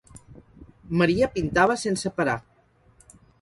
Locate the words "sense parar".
1.83-2.37